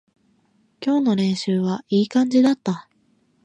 [0.83, 2.89] 今日の練習はいい感じだった